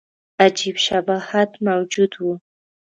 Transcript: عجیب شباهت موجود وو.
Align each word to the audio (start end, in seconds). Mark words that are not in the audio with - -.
عجیب 0.43 0.77
شباهت 0.85 1.51
موجود 1.67 2.11
وو. 2.19 2.33